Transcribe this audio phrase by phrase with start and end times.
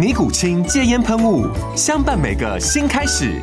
[0.00, 1.46] 尼古清戒烟喷雾，
[1.76, 3.38] 相伴每个新开始。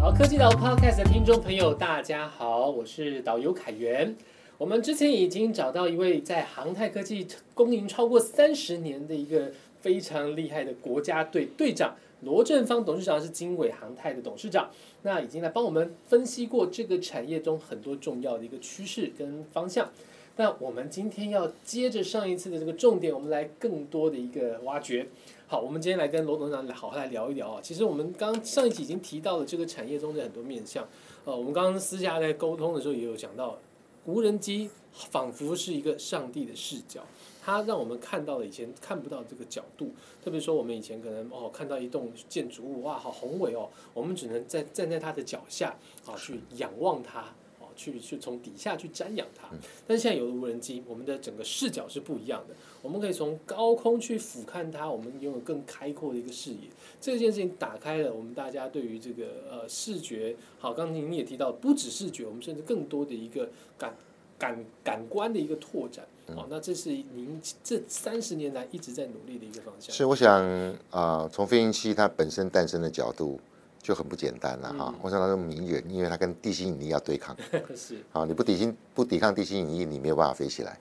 [0.00, 4.16] 好，科技岛 Podcast 的听众朋友，大家好，我是导游凯源。
[4.56, 9.50] 我们之前已经找到一位在航太科技经营超过三十年的一个
[9.82, 14.70] 非常厉害的国家队队长罗振芳董事长，是经纬航太的董事长。
[15.02, 19.90] 那已经来帮我们分析过这个产业中很多重要的一个趋势跟方向。
[20.36, 25.06] 那我们今天要接着上一次的这个重点，我们来更多的一个挖掘。
[25.46, 27.60] 好，我们今天来跟罗董事长来好好来聊一聊啊。
[27.62, 30.88] 其实我们刚上一集已经提到了这个产业中的很多面向。
[31.24, 33.58] 呃，我们刚刚私下在沟通的时候也有讲到，
[34.06, 37.02] 无人机仿佛是一个上帝的视角，
[37.44, 39.90] 它让我们看到了以前看不到这个角度。
[40.24, 45.76] 特别说我们以前可能哦看到一栋建筑物，哇，好宏伟哦，我们只能在站在它的脚下
[46.06, 47.22] 啊去仰望它。
[47.60, 49.46] 哦，去去从底下去瞻仰它，
[49.86, 52.54] 但是现在有了无人机，我们的整个视角是不一样的。
[52.82, 56.68] 我们可以从高空去俯瞰它，我们拥有更开阔的一个视野。
[57.00, 63.48] 这件事情打开了我们大家对于这个呃视觉，好，刚才您也提到，不止视觉，我们甚至更多的一个
[63.78, 63.94] 感
[64.42, 66.04] 感感官的一个拓展。
[66.34, 69.94] 好，那这是您这三十年来一直在努力的一个方向。
[69.94, 70.44] 是，我想
[70.90, 73.38] 啊，从飞行器它本身诞生的角度。
[73.82, 74.94] 就很不简单了哈！
[75.02, 77.36] 我想它是迷人，因为它跟地心引力要对抗。
[77.74, 77.96] 是。
[78.12, 80.78] 啊，你不抵心不抵抗地心引力，你没有办法飞起来。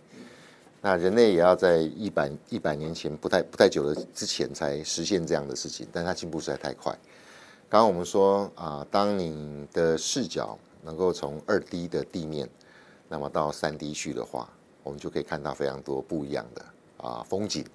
[0.83, 6.95] 那人类也要在一百一百年前不太不太久的之前才实现这样的事情，但它进步实在太快。
[7.67, 12.47] 刚刚我们说啊，当你的视角能够从二 D 的地面，
[13.11, 14.47] 那么到三 D 去的话，
[14.83, 16.65] 我们就可以看到非常多不一样的
[17.05, 17.65] 啊风景，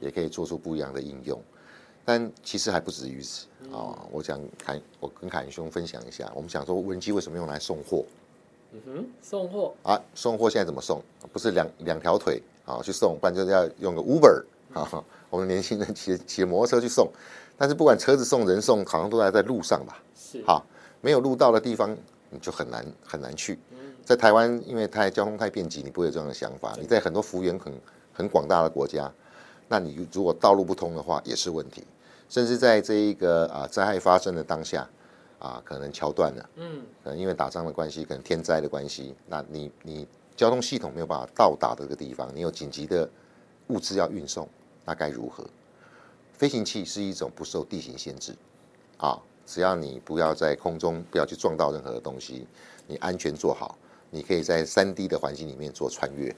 [0.00, 1.38] 也可以做出不一样的应用。
[2.02, 4.06] 但其实还不止于此啊！
[4.10, 8.06] 我想凯，我跟凯兄分享一下，我们想说无人机为什么用来送货？
[8.72, 11.02] 嗯哼，送货啊，送货现在怎么送？
[11.30, 17.12] 不是两两条腿啊去送，不然就是要用个 Uber 啊，我们年轻人骑骑摩托车去送。
[17.58, 20.02] 但是不管车子送人送，好像都还在路上吧？
[20.14, 20.64] 是好，
[21.02, 21.94] 没有路到的地方，
[22.30, 23.58] 你就很难很难去。
[24.06, 26.72] 在台湾，因为太交通太便捷，你不会有这样的想法。
[26.80, 27.72] 你在很多幅员很
[28.12, 29.12] 很广大的国家，
[29.66, 31.82] 那你如果道路不通的话，也是问题。
[32.28, 34.88] 甚至在这一个啊灾害发生的当下，
[35.40, 40.06] 啊可能桥断了，嗯，可能因为打仗的关系，可能天灾的关系，那你你
[40.36, 43.10] 交通系统没有办法到达这个地方，你有紧急的
[43.66, 44.48] 物资要运送，
[44.84, 45.44] 那该如何？
[46.32, 48.36] 飞行器是一种不受地形限制，
[48.98, 52.46] 啊，只要你不要在空中不要去撞到任何的东西，
[52.86, 53.76] 你安全做好，
[54.10, 56.34] 你可以在三 D 的环境里面做穿越。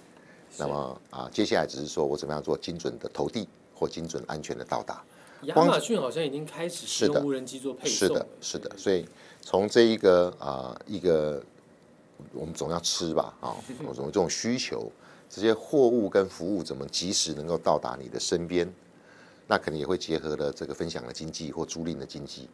[0.56, 5.04] 那么啊，接下来只是说我怎么样做精准的投递或精准安全的到达。
[5.42, 8.76] 亚马逊好像已经开始使用无人机做配送是的，是的。
[8.76, 9.06] 所以
[9.40, 11.40] 从这一个啊一个，
[12.32, 13.54] 我们总要吃吧啊，
[13.86, 14.90] 我们这种需求，
[15.30, 18.68] 这些货物跟服务怎么及时能够到达你的身边？
[19.46, 22.48] 那可能也会结合了这个分享的经济或租赁的经济，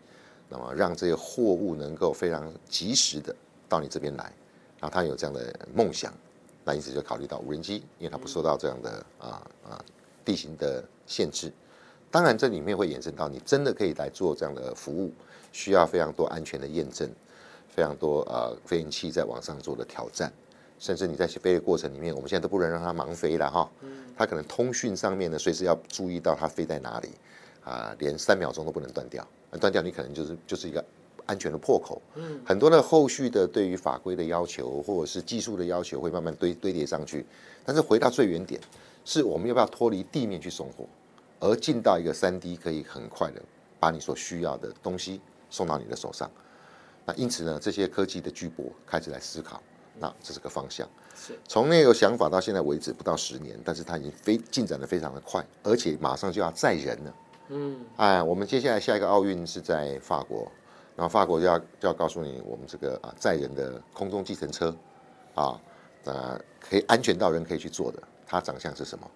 [0.49, 3.35] 那么让这些货物能够非常及时的
[3.69, 4.33] 到你这边来。
[4.85, 6.13] 然后他有这样的梦想，
[6.63, 9.83] 那因此就考虑到无人机，因为它不受到这样的啊啊
[10.23, 11.51] 地形的限制。
[12.11, 15.11] 当然，这里面会衍生到你真的可以来做这样的服务，
[15.53, 17.11] 需要非常多安全的验证，
[17.67, 20.31] 非常多呃飞行器在网上做的挑战，
[20.79, 23.67] 甚至你在飞的过程里面，我们现在都不能让它盲飞了哈，
[24.15, 27.09] 它可能通讯上面呢，随时要注意到它飞在哪里，
[27.65, 29.27] 啊，连三秒钟都不能断掉，
[29.59, 30.85] 断掉你可能就是就是一个
[31.27, 32.01] 安全的破口。
[32.15, 37.25] 嗯，很多的后续的对于法规的要求或者是技术的要求会慢慢堆堆叠上去，
[37.65, 38.61] 但是回到最原点，
[39.05, 40.85] 是我们要不要脱离地面去送货？
[41.41, 43.43] 而进到一个三 D，可以很快的
[43.79, 46.31] 把你所需要的东西送到你的手上。
[47.05, 49.63] 那因此呢，这些科技的巨擘开始来思考，
[49.99, 50.89] 那这是个方向。
[51.15, 57.15] 是从那个想法到现在为止不到十年，但是它已经非进展的非常的快，而且马上就要载人了。
[57.51, 60.51] 嗯，哎，我们接下来下一个奥运是在法国，
[60.97, 64.75] 然后法国就要就要告诉你，我们这个啊载人的空中计程车，
[65.35, 65.61] 啊，
[66.05, 69.11] 呃，可以安全到人可以去坐的，它长相是什么？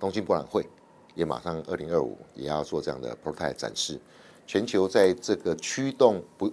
[0.00, 0.66] 东京博览会
[1.14, 4.00] 也马上二零二五也要做这样的 prototype 展示，
[4.46, 6.50] 全球在这个驱动不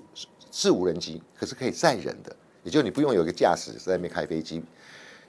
[0.51, 4.61] 是无人机，可是可以载人的，也就你不用有一个驾驶在那边开飞机。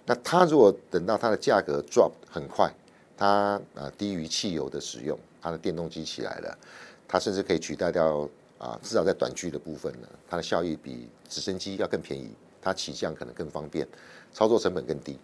[0.07, 2.69] 那它如果等到它的价格 drop 很快，
[3.17, 6.59] 它啊低于汽油的使用，它的电动机起来了，
[7.07, 8.29] 它甚至可以取代掉
[8.61, 12.31] 啊，至少在短距的部分呢，它的效益比直升机要更便宜，
[12.61, 13.89] 它起降可能更方便，
[14.35, 15.19] 操作成本更低。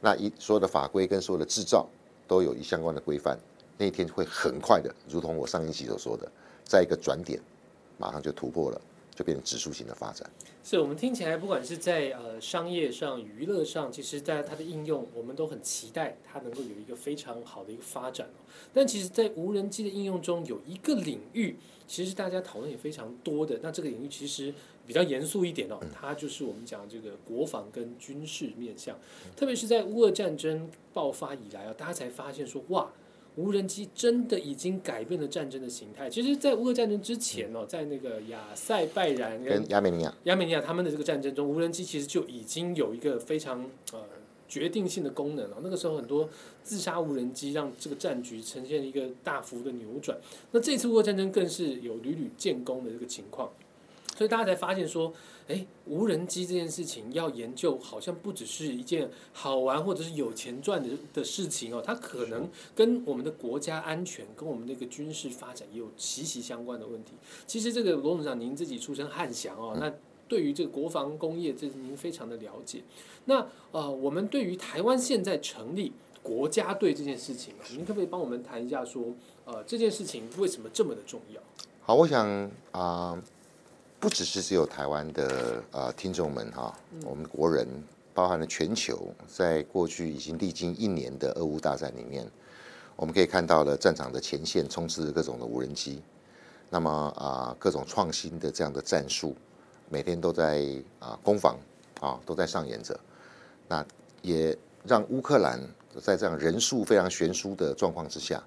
[0.00, 1.88] 那一所有的法规跟所有的制造
[2.26, 3.38] 都有一相关的规范，
[3.78, 6.28] 那一天会很快的，如同我上一集所说的，
[6.64, 7.40] 在一个转点，
[7.98, 8.80] 马上就突破了，
[9.14, 10.28] 就变成指数型的发展。
[10.64, 18.38] 是我们听起来，不管是在呃商业上、娱乐上，其实在它的应用，我们都很期待它能够有一个非常好的一个发展哦。
[18.72, 21.56] 但其实，在无人机的应用中，有一个领域，
[21.86, 23.58] 其实大家讨论也非常多的。
[23.62, 24.54] 那这个领域其实
[24.86, 28.96] 比较严肃一点哦，它就是我们讲这个国防跟军事面向，
[29.36, 32.90] 特别是在乌俄战争爆发以来啊，大家才发现说哇。
[33.36, 36.10] 无人机真的已经改变了战争的形态。
[36.10, 44.00] 其实，在乌俄战争之前哦，在那个亚塞拜然跟亚美尼亚、亚美尼亚他们的这个战争中，无人机其实就已经有一个非常呃
[44.46, 45.56] 决定性的功能了。
[45.62, 46.28] 那个时候，很多
[46.62, 50.18] 自杀无人机让这个战局呈现一个大幅的扭转。
[50.50, 53.50] 那这次乌俄战争更是有屡屡建功的这个情况，
[54.22, 55.12] 所以大家才发现说。
[55.48, 67.14] 哎，无人机这件事情要研究，好像不只是一件好玩或者是有钱赚的的事情哦，它可能跟我们的国家安全、跟我们那个军事发展也有息息相关的问题。
[67.44, 69.92] 其实这个罗总长，您自己出身汉翔哦，那
[70.28, 72.80] 对于这个国防工业，这是您非常的了解。
[73.24, 75.92] 那呃，我们对于台湾现在成立
[76.22, 79.06] 国家队这件事情，您可不可以帮我们谈一下，说
[79.44, 81.40] 呃这件事情为什么这么的重要？
[81.82, 83.20] 好，我想啊。
[84.02, 87.64] 不只是只有台湾的呃听众们哈，我们国人
[88.12, 92.28] 包含了全球，在过去已经历经一年的俄乌大战里面，
[92.96, 96.02] 我们可以看到了战场的前线充斥着各种的无人机，
[96.68, 99.36] 那么啊各种创新的这样的战术，
[99.88, 100.66] 每天都在
[100.98, 101.56] 啊攻防
[102.00, 102.98] 啊都在上演着，
[103.68, 103.86] 那
[104.20, 105.60] 也让乌克兰
[106.02, 108.42] 在这样人数非常悬殊的状况之下。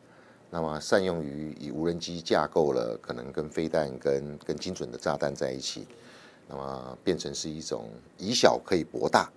[0.55, 5.85] 那么善用于以无人机架构了，可能跟飞弹、跟更精准的炸弹在一起，
[6.47, 9.29] 那么变成是一种以小可以博大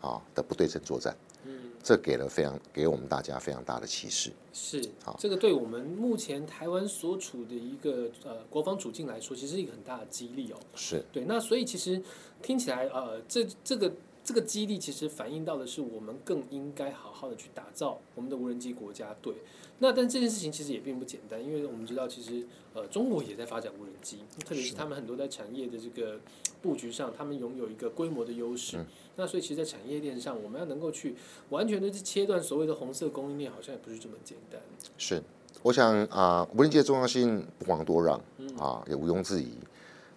[0.00, 1.16] 啊的不对称作战。
[1.44, 4.32] 嗯，这给了非常给我们大家非常大的启示。
[4.52, 10.58] 是，好，这个对我们目前台湾所处的一个呃国防处境来说，其实是一个很大的激励哦。
[10.74, 12.02] 是对，那所以其实
[12.42, 13.92] 听起来呃，这这个。
[14.26, 19.32] 这个激励其实反映到的是，我们更应该好好的去打造我们的无人机国家队。
[19.78, 26.18] 那但这件事情其实也并不简单，因为我们知道，其实呃中国也在发展无人机，特别是他们很多在产业的这个
[26.62, 28.78] 布局上，他们拥有一个规模的优势。
[29.16, 31.14] 那所以其实，在产业链上，我们要能够去
[31.50, 34.60] 完全的去切断所谓的红色供应链，好像也不是这么简单。
[34.96, 35.22] 是，
[35.62, 38.18] 我想啊，无人机的重要性不遑多让
[38.58, 39.50] 啊，也毋庸置疑。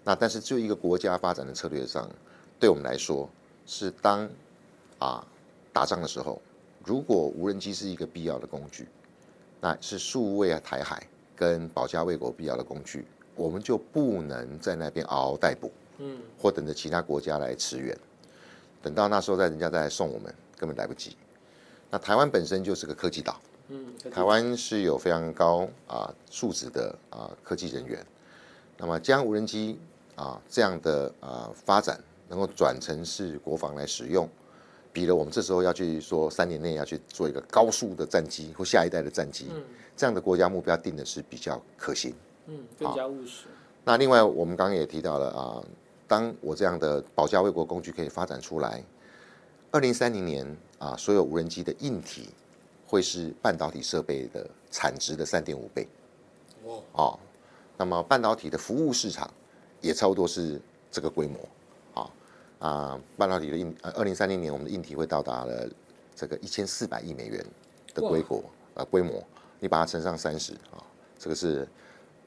[0.06, 2.10] 那但是就一个国家发展的策略上，
[2.60, 3.30] 对我们来说。
[3.72, 4.28] 是当
[4.98, 5.24] 啊
[5.72, 6.42] 打仗的时候，
[6.84, 8.88] 如果无人机是一个必要的工具，
[9.60, 17.98] 那是数位啊台海跟保家卫国必要的工具，我们就不能在那边嗷嗷待哺，嗯，或等着其他国家来驰援，
[18.82, 21.16] 等到那时候再人家再来送我们，根本来不及。
[21.90, 28.06] 那台湾本身就是个科技岛，嗯，台湾是有非常高啊素质的啊科技人员，
[28.78, 29.80] 那么将无人机
[30.16, 32.00] 啊这样的啊发展。
[32.32, 34.30] 能够转成是国防来使用，
[35.00, 39.48] 比了我们这时候要去说三年内要去做一个高速的战机或下一代的战机，
[39.96, 42.14] 这样的国家目标定的是比较可行，
[42.48, 43.46] 嗯，更加务实。
[43.86, 45.64] 那另外我们刚刚也提到了啊，
[46.06, 48.84] 当我这样的保家卫国工具可以发展出来，
[49.72, 50.46] 二零三零年
[50.80, 52.28] 啊，所有无人机的硬体
[52.86, 55.88] 会是半导体设备的产值的三点五倍，
[56.66, 57.20] 哇，哦，
[57.78, 59.34] 那么半导体的服务市场
[59.80, 60.60] 也差不多是
[60.92, 61.40] 这个规模。
[62.60, 65.68] 啊，半导体的硬呃，二零三零年我们的硬体会到达了
[66.14, 67.44] 这个一千四百亿美元
[67.94, 69.24] 的规模呃规模，
[69.60, 70.84] 你把它乘上三十啊，
[71.18, 71.68] 这个是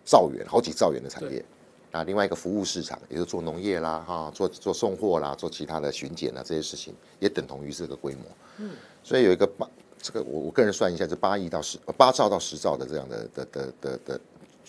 [0.04, 1.44] 兆元好几兆元的产业。
[1.90, 8.22] 那另外一个服务市场，也就做农业啦哈，做做送货啦，做其他的巡检啊这些事情，也等同于这个规模。
[8.56, 8.70] 嗯，
[9.02, 9.68] 所以有一个八
[10.00, 14.20] 这个我我个人算一下，是八亿到十八兆到十兆的这样的的的的的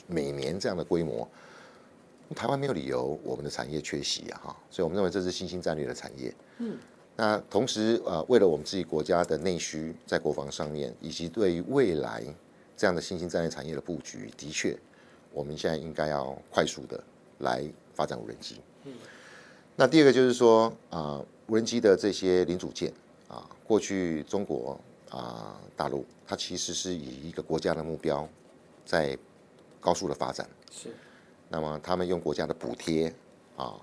[0.07, 1.25] 每年这样的规模。
[2.33, 6.33] 台湾没有理由我们的产业缺席啊，哈，所以我们认为这是新兴战略的产业。
[6.59, 6.77] 嗯，
[7.15, 12.23] 那同时呃，为了我们自己国家的内需，在国防上面，以及对于未来
[12.75, 14.77] 这样的新兴战略产业的布局，的确，
[15.31, 17.01] 我们现在应该要快速的
[17.39, 17.63] 来
[17.93, 18.59] 发展无人机。
[18.85, 18.93] 嗯，
[19.75, 22.91] 那第二个就是说啊，无人机的这些零组件
[23.27, 28.27] 啊，过去中国啊大陆，它其实是以一个国家的目标
[28.85, 29.17] 在
[29.79, 30.47] 高速的发展。
[30.71, 30.89] 是。
[31.53, 33.13] 那么他们用国家的补贴
[33.55, 33.75] 啊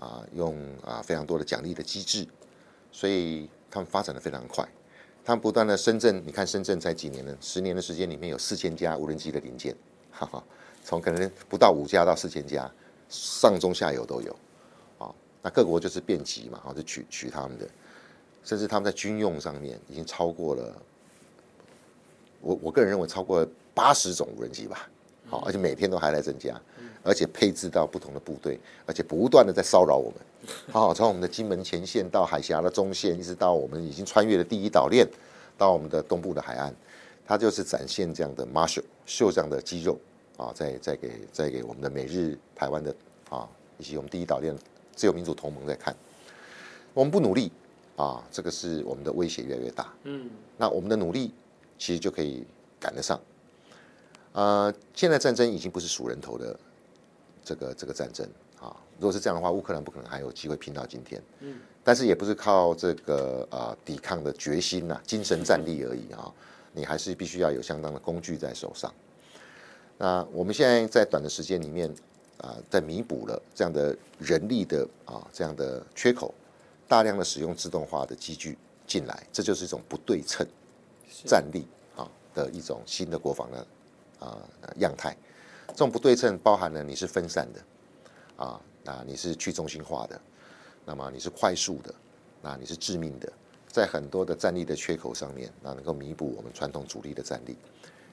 [0.00, 2.26] 啊，用啊非常多的奖励的机制，
[2.90, 4.68] 所以他们发展的非常快。
[5.24, 7.38] 他们不断的深圳，你看深圳才几年呢？
[7.40, 9.76] 十年的时间里面有四千家无人机的零件，
[10.10, 10.42] 哈哈，
[10.82, 12.68] 从可能不到五家到四千家，
[13.08, 14.36] 上中下游都有
[14.98, 15.14] 啊。
[15.40, 17.68] 那各国就是遍及嘛，啊，就取取他们的，
[18.42, 20.82] 甚至他们在军用上面已经超过了，
[22.40, 24.90] 我我个人认为超过八十种无人机吧，
[25.28, 26.60] 好，而且每天都还在增加。
[27.04, 30.18] 而且配置到不同的部队，而且不断的在骚扰我们。
[30.72, 35.06] 好，从我们的金门前线到海峡的中线，一直到我们已经穿越了第一岛链，
[35.58, 36.74] 到我们的东部的海岸，
[37.26, 39.98] 它就是展现这样的 marshal 秀这样的肌肉
[40.38, 42.94] 啊，在在给在给我们的美日台湾的
[43.28, 43.46] 啊，
[43.76, 44.56] 以及我们第一岛链
[44.96, 45.94] 自由民主同盟在看。
[46.94, 47.52] 我们不努力
[47.96, 49.92] 啊，这个是我们的威胁越来越大。
[50.04, 51.34] 嗯，那我们的努力
[51.78, 52.46] 其实就可以
[52.80, 53.20] 赶得上。
[54.32, 56.58] 呃，现在战争已经不是数人头的。
[57.44, 58.26] 这个这个战争
[58.58, 61.22] 啊，如果是这样的话，乌克兰不可能还有机会拼到今天。
[61.40, 66.32] 嗯，但是也不是靠这个啊抵抗的决心呐、精神战力而已啊，
[66.72, 68.92] 你还是必须要有相当的工具在手上。
[69.98, 71.88] 那我们现在在短的时间里面
[72.38, 76.34] 啊，在弥补了这样的人力的啊这样的缺口，
[76.88, 80.46] 大量的使用自动化的机具进来，这就是一种不对称
[81.26, 83.66] 战力啊的一种新的国防的
[84.18, 84.38] 啊
[84.78, 85.16] 样态。
[85.74, 90.20] 这种不对称包含了你是分散的，啊，那你是去中心化的，
[90.84, 91.92] 那么你是快速的，
[92.40, 93.30] 那你是致命的，
[93.66, 97.56] 在很多的战力的缺口上面，那能够弥补我们传统主力的战力。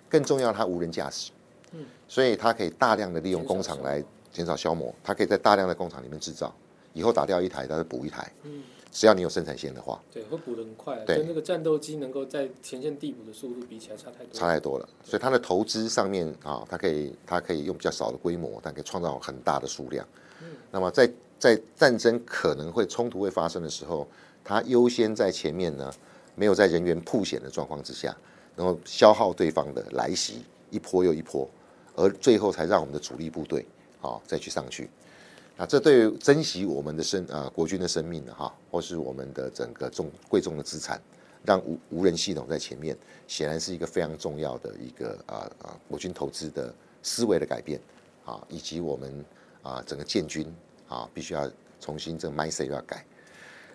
[0.10, 1.32] 更重要，它无人驾驶，
[1.74, 6.51] 嗯，所以它可以大量的利用工厂来减少消磨，它可以在大量的工厂里面制造，
[6.94, 8.63] 以后打掉一台，它就补一台，嗯。
[8.91, 14.89] 只要你有生产线的话，对，会补的很快，跟那个战斗机能够在前线递补的速度比起来差太多，差太多了。
[15.03, 20.05] 所以它的投资上面啊，它可以它可以用比较少的规模，但可以创造很大的数量。
[20.41, 24.05] 嗯，那么在在战争可能会冲突会发生的时候，
[24.43, 25.89] 它优先在前面呢，
[26.36, 28.15] 没有在人员铺险的状况之下，
[28.57, 31.50] 然后消耗对方的来袭一波又一波，
[31.95, 33.65] 而最后才让我们的主力部队
[34.01, 34.89] 啊再去上去。
[35.58, 41.00] 啊，这对于珍惜我们的生啊国军的生命的哈，或是我们的整个重贵重的资产，
[41.46, 47.79] 让无无人系统在前面，显然是一个非常重要的一个啊啊国军投资的思维的改变
[48.25, 49.25] 啊，以及我们
[49.62, 50.51] 啊整个建军
[50.88, 51.48] 啊必须要
[51.79, 53.05] 重新这个 mindset 要改。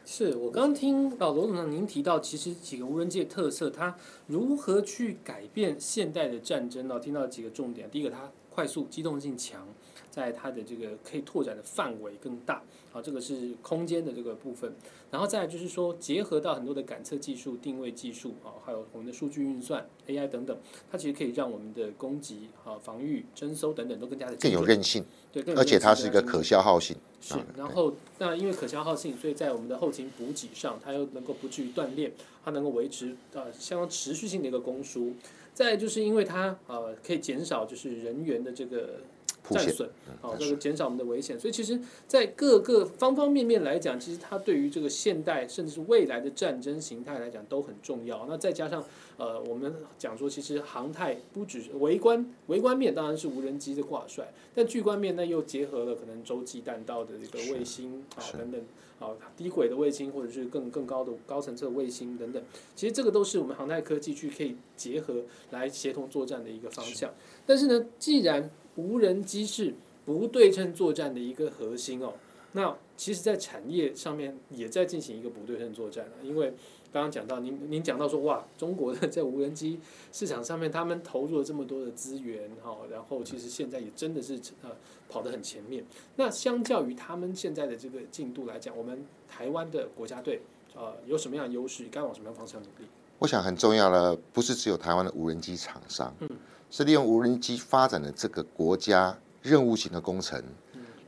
[0.05, 6.99] 是我刚听老罗总长您提到，其实几个无人机的特色，它如何去改变现代的战争呢？
[6.99, 9.69] 听到几个重点，第一个它快速机动性强。
[10.09, 14.73] 在它的这个可以拓展的范围更大，好，这个是空间的这个部分，
[15.11, 20.57] 然后再就是说结合到很多的感测技术、定位技术啊，还有我们的数据运算、AI 等等，
[20.91, 26.97] 它其实可以让我们的攻击啊、防御、征收等等都更加的更有韧性，对，而且它是一个可消耗性。
[27.21, 32.11] 是，然后那因为可消耗性，所以在我们的后勤补给上，它又能够不至于断裂，
[32.43, 35.13] 它能够维持呃相当持续性的一个供输。
[35.57, 39.01] 再就是因为它呃可以减少就是人员的这个。
[39.49, 39.89] 战损，
[40.21, 41.39] 好，这个减少我们的危险。
[41.39, 48.27] 所以其实，在各个方方面面来讲，其实它对于这个现代甚至是未来的战争形态来讲都很重要。
[48.29, 48.85] 那再加上，
[49.17, 58.61] 呃，我们讲说，其实航太不只是微观，围观面当然是无人机的挂帅，但巨观面呢又结合了可能洲际弹道的这个卫星啊等等，
[58.99, 62.43] 啊低轨的卫星或者是更更高的高层次的卫星等等。
[62.75, 67.13] 其实这个都是我们航太科技去可以结合来协同作战的一个方向。
[67.45, 69.75] 但是呢，既然无人机是
[70.05, 72.15] 不对称作战的一个核心哦。
[72.53, 76.13] 那其实，在产业上面也在进行一个不对称作战了。
[76.23, 76.55] 因为
[76.93, 79.79] 刚刚讲到，您您讲到说，哇，中国的在无人机
[80.13, 84.71] 市场上面，他们投入了这么多的资源哈，然后其实现在也真的是呃
[85.09, 85.85] 跑得很前面。
[86.17, 90.41] 那相较于他们现在的这个进度来讲，我们台湾的国家队
[90.75, 91.87] 呃有什么样的优势？
[91.91, 92.89] 该往什么样方向努力？
[93.19, 96.15] 我想很重要的不是只有台湾的无人机厂商。
[96.21, 96.29] 嗯。
[96.69, 100.43] 是利用无人机发展的这个国家任务型的工程，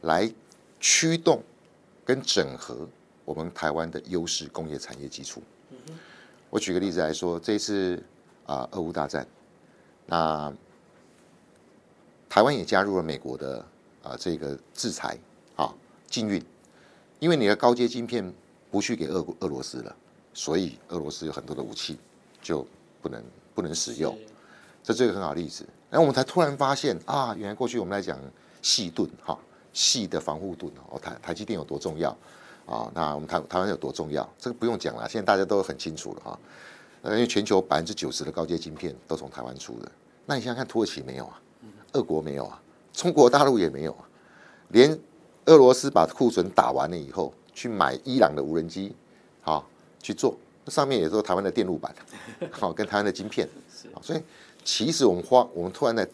[0.02, 0.32] 来
[0.78, 1.42] 驱动
[2.04, 2.88] 跟整合
[3.25, 5.42] 我们台湾的优势工业产业基础。
[6.50, 8.02] 我举个例子来说，这一次
[8.46, 9.26] 啊，俄乌大战，
[10.06, 10.52] 那
[12.28, 13.64] 台湾也加入了美国的
[14.02, 15.18] 啊这个制裁
[15.56, 15.72] 啊
[16.08, 16.42] 禁运，
[17.18, 18.32] 因为你的高阶晶片
[18.70, 19.94] 不去给俄俄罗斯了，
[20.32, 21.98] 所以俄罗斯有很多的武器
[22.40, 22.66] 就
[23.02, 23.22] 不能
[23.54, 24.18] 不能使用。
[24.82, 25.66] 这是一个很好的例子。
[25.90, 28.18] 然后我们才突然发现啊，原来过去我们来讲
[28.62, 29.38] 细盾哈
[29.72, 32.16] 细的防护盾哦，台台积电有多重要
[32.68, 32.90] 啊？
[32.94, 34.28] 那我们台台湾有多重要？
[34.38, 36.38] 这个不用讲了，现在大家都很清楚了哈。
[37.02, 39.90] 呃，因为全球百分之九十的高阶晶片都从台湾出的。
[40.26, 41.40] 那你想想看，土耳其没有啊，
[41.92, 42.60] 俄国没有啊，
[42.92, 44.04] 中国大陆也没有啊，
[44.68, 44.98] 连
[45.46, 48.94] 俄罗斯把库存打完了以后，去买伊朗的无人机，
[49.40, 49.66] 好
[50.02, 51.94] 去做，那上面也是台湾的电路板，
[52.50, 53.48] 好跟台湾的晶片，
[54.02, 54.20] 所以
[54.64, 56.06] 其实我们花，我们突然在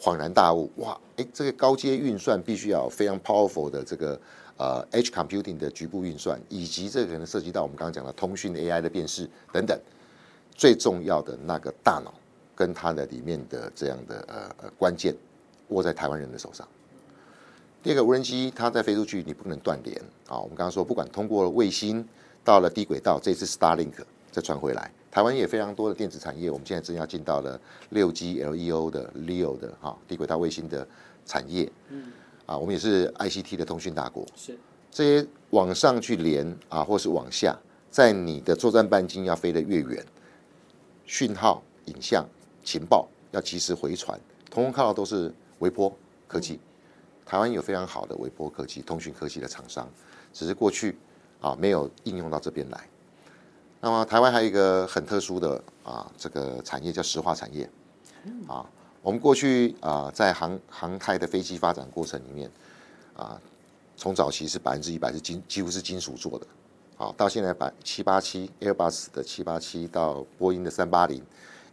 [0.00, 4.20] 恍然大悟，哇，哎，这个高阶运算必须要非常 powerful 的这个
[4.56, 9.78] 呃，H computing 的局部运算，以及这个可能涉及到我们刚刚讲的通讯 AI 的辨识等等。
[10.54, 12.12] 最重要的那个大脑
[12.54, 15.14] 跟它的里面的这样的呃呃关键
[15.68, 16.68] 握在台湾人的手上。
[17.82, 20.38] 第二个无人机它在飞出去，你不能断联啊。
[20.38, 22.06] 我们刚刚说，不管通过卫星
[22.44, 23.94] 到了低轨道，这次 Starlink
[24.30, 30.86] 再传回来，台湾也非常多的电子产业，我们现在正要进到了六 G LEO 的 LEO 的哈低轨道卫星的
[31.26, 31.72] 产业。
[31.88, 32.12] 嗯。
[32.52, 34.26] 啊，我们也是 ICT 的通讯大国。
[34.36, 34.58] 是。
[34.90, 37.58] 这些往上去连啊，或是往下，
[37.90, 40.04] 在你的作战半径要飞得越远。
[41.06, 42.26] 讯号、影像、
[42.62, 45.90] 情报要及时回传，通通靠的都是微波
[46.28, 46.60] 科技。
[47.24, 49.88] 台湾有非常好的微波科技、通讯科技的厂商，
[50.30, 50.98] 只是过去
[51.40, 52.86] 啊没有应用到这边来。
[53.80, 57.68] 那么台湾还有一个很特殊的啊这个产业叫石化产业
[58.46, 58.66] 啊。
[59.02, 62.48] 我们过去啊在航航太的飞机发展过程里面
[63.16, 63.40] 啊，
[63.96, 66.46] 从早期是百分之一百是金几乎是金属做的。
[66.94, 71.20] 好，到现在百七八七 Airbus 的七八七到波音的三八零，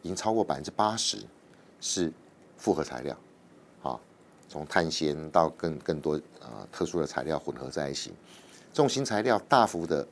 [0.01, 1.19] 已经超过百分之八十
[1.79, 2.11] 是
[2.57, 3.15] 复合材料。
[3.79, 4.01] 好，
[4.49, 8.11] 从碳纤到更更多啊特殊的材料混合在一起，
[8.73, 10.07] 这种新材料大幅的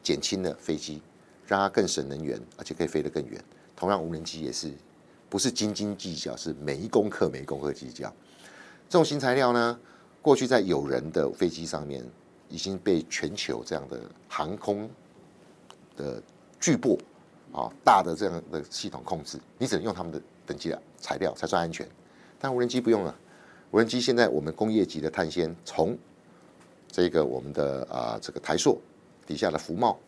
[0.00, 1.02] 减轻了飞机，
[1.44, 3.44] 让它更省能源，而且可以飞得更远。
[3.74, 4.72] 同样，无人机也是
[5.32, 8.12] 不是斤斤计较，是每一公克每一公克计较。
[8.86, 9.80] 这种新材料呢，
[10.20, 12.04] 过去在有人的飞机上面。
[12.52, 14.86] 已经被全球这样的航空
[15.96, 16.22] 的
[16.60, 16.98] 巨擘
[17.50, 21.88] 啊大的这样的系统控制，你只能用他们的等级的材料才算安全。
[22.38, 23.18] 但无人机不用了，
[23.70, 25.96] 无人机现在我们工业级的碳纤，从
[26.88, 28.78] 这个我们的啊这个台塑
[29.26, 29.98] 底下的福茂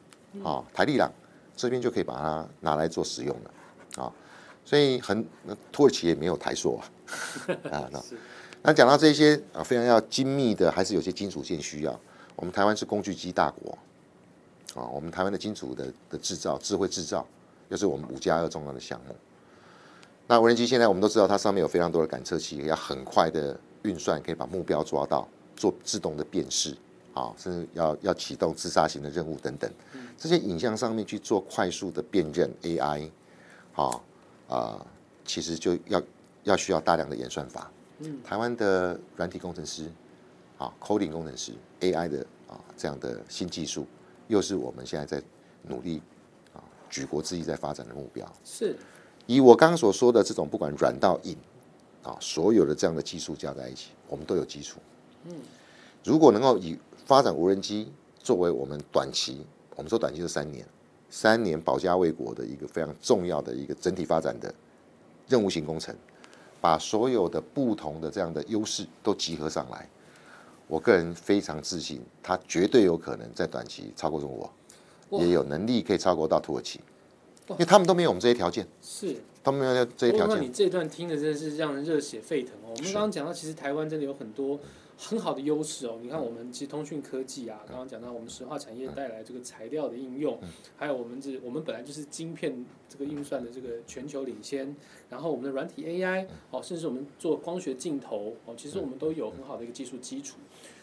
[0.45, 1.11] 啊台立朗
[1.57, 4.13] 这边就可以把它拿来做使用了啊，
[4.65, 5.27] 所以很
[5.71, 6.85] 土耳其也没有台塑啊
[7.71, 8.03] 啊那
[8.63, 12.01] 那讲到这些啊非常要精密的，还是有些金属件需要。
[12.35, 13.79] 我们台湾是工具机大国，
[14.75, 17.27] 啊，我们台湾的金属的的制造、智慧制造，
[17.69, 19.15] 又是我们五加二重要的项目。
[20.27, 26.75] 那无人机现在我们都知道，它上面有非常多的感测器，要很快的运算，可以把目标抓到，做自动的辨识，
[27.13, 29.71] 啊，甚至要要启动自杀型的任务等等。
[30.17, 33.11] 这些影像上面去做快速的辨认 AI，
[33.75, 34.01] 啊
[34.55, 34.87] 啊，
[35.25, 36.03] 其实就要
[36.45, 37.71] 要需要大量的演算法。
[37.99, 39.91] 嗯台湾的软体工程师。
[40.57, 43.85] 啊，coding 工程师，AI 的啊这样的新技术，
[44.29, 45.21] 又是我们现在在
[45.63, 46.01] 努力
[46.55, 48.25] 啊举国之力在发展的目标。
[48.45, 48.77] 是，
[49.27, 51.37] 以我刚刚所说的这种不管软到硬
[52.05, 54.79] 啊，所有的这样的技术加在一起，我们都有基础。
[55.25, 55.35] 嗯，
[56.05, 60.65] 如果能够以发展无人机作为我们短期，我们说短期是三年，
[61.17, 64.53] 三年保家卫国的一个非常重要的一个整体发展的
[65.29, 65.95] 任务型工程，
[66.61, 69.89] 把所有的不同的这样的优势都集合上来。
[70.67, 74.53] 我个人非常自信，他绝对有可能在短期超过中国，
[75.21, 76.81] 也有能力可以超过到土耳其，
[77.51, 78.67] 因为他们都没有我们这些条件。
[78.83, 80.43] 是，他们没有这些条件。
[80.43, 82.75] 你这段听的真的是让人热血沸腾哦！
[82.77, 84.59] 我们刚刚讲到，其实台湾真的有很多。
[84.97, 90.39] 很好的优势哦，你看我们其实通讯科技啊，刚刚讲到我们石化产业带来这个材料的应用，
[90.77, 94.75] 还有我们这我们本来就是晶片这个运算的这个全球领先，
[95.11, 100.37] 然后我们的软体 AI 哦，甚至我们做光学镜头哦，其实我们都有很好的一个技术基础。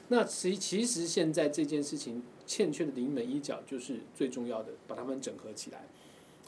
[0.10, 5.86] 那其其实现在这件事情欠缺的临门一脚，就是最重要的，把它们整合起来。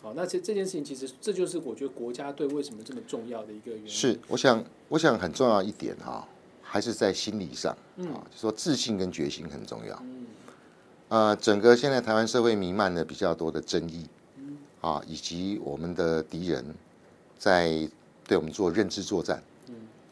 [0.01, 3.87] 好，那这这件事情其实这就是我觉得国家队为什么这么重要的一个原因。
[3.87, 6.27] 是，我想我想很重要一点哈。
[6.73, 10.03] 还是在心理上啊，就说自信跟决心很重要。
[11.09, 14.07] 呃，整个现在台湾社会弥漫的比较多的争议
[14.81, 16.65] 啊，以及我们的敌人
[17.37, 17.87] 在
[18.27, 19.39] 对我们做认知作战。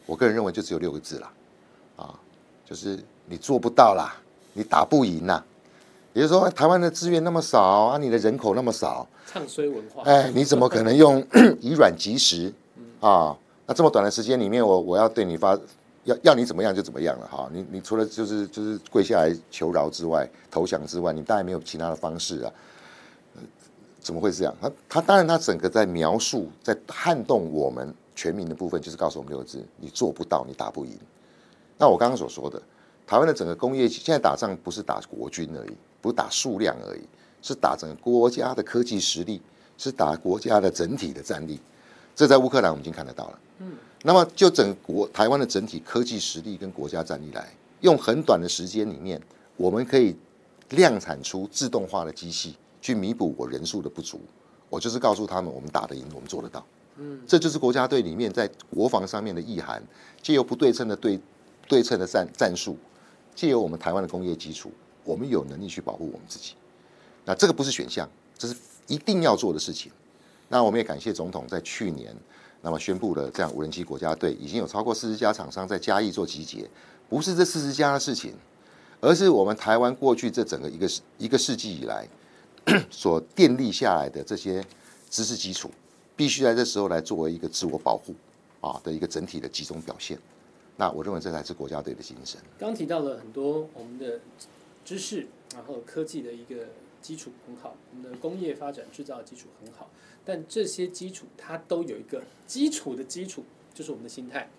[0.05, 1.33] 我个人认为就只有六个字啦
[1.95, 2.13] 啊，
[2.63, 4.21] 就是你做不到啦，
[4.53, 5.43] 你打不赢啦。
[6.13, 11.25] 也就是说，台湾的资源那么少啊，你的人口那么少， 唱衰文化，哎，你怎么可能用
[11.59, 12.53] 以软击石
[12.99, 13.35] 啊？
[13.65, 15.57] 那这么短的时间里面，我我要对你发
[16.03, 17.49] 要要你怎么样就怎么样了哈。
[17.51, 22.51] 你你除了就是就是跪下来求饶之外，投降之外，你当然没有其他的方式啊。
[23.99, 24.55] 怎么会这样？
[24.59, 30.97] 他他当然他整个在描述在撼动我们全民的部分，就是告诉我们六个字：你做不到，你打不赢。
[31.77, 32.59] 那我刚刚所说的，
[33.05, 37.01] 台湾的整个工业现在打仗不是打国军而已，不是打数量而已，
[37.43, 39.39] 是打整个国家的科技实力，
[39.77, 41.59] 是打国家的整体的战力。
[42.15, 43.39] 这在乌克兰我们已经看得到了。
[43.59, 43.73] 嗯。
[44.03, 47.47] 那么就整国台湾的整体科技实力跟国家战力来，
[47.81, 49.21] 用很短的时间里面，
[49.57, 50.15] 我们可以
[50.69, 52.55] 量产出自动化的机器。
[52.83, 54.19] 去弥补我人数的不足，
[54.67, 56.65] 我就是告诉他们，我们打得赢，我们做得到。
[56.95, 59.79] 嗯，这就是国家队里面在国防上面的意涵，
[60.19, 61.19] 借由不对称的对
[61.67, 62.75] 对称的战战术，
[63.35, 64.71] 借由我们台湾的工业基础，
[65.03, 66.55] 我们有能力去保护我们自己。
[67.23, 68.55] 那这个不是选项，这是
[68.87, 69.91] 一定要做的事情。
[70.49, 72.15] 那我们也感谢总统在去年，
[72.61, 76.69] 那么宣布了这样无人机国家队已经有超过四十家厂商在嘉义做集结，
[77.09, 78.33] 不是这四十家的事情，
[78.99, 82.07] 而是我们台湾过去这整个一个一个世纪以来。
[82.91, 84.63] 所建立下来的这些
[85.09, 85.71] 知识基础，
[86.15, 88.13] 必须在这时候来作为一个自我保护
[88.61, 90.15] 啊的一个整体的集中表现。
[90.77, 92.39] 那我认为这才是国家队的精神。
[92.59, 94.19] 刚提到了很多我们的
[94.85, 96.67] 知识，然后科技的一个
[97.01, 99.89] 基础很好，我们的工业发展制造基础很好，
[100.23, 104.49] 但这些基础它都有一个基础的基础，就是我们的心态。